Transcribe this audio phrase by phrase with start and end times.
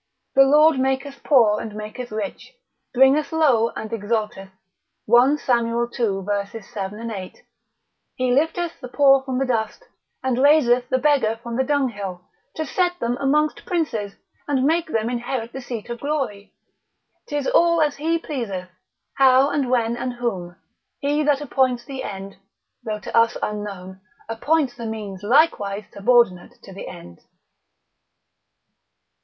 [0.33, 2.53] The Lord maketh poor and maketh rich,
[2.91, 4.49] bringeth low, and exalteth
[5.05, 5.67] (1 Sam.
[5.67, 5.89] ii.
[6.25, 6.43] ver.
[6.47, 7.11] 7.
[7.11, 7.43] 8),
[8.15, 9.83] he lifteth the poor from the dust,
[10.23, 12.21] and raiseth the beggar from the dunghill,
[12.55, 14.15] to set them amongst princes,
[14.47, 16.55] and make them inherit the seat of glory;
[17.27, 18.69] 'tis all as he pleaseth,
[19.17, 20.55] how, and when, and whom;
[20.99, 22.37] he that appoints the end
[22.83, 27.19] (though to us unknown) appoints the means likewise subordinate to the end.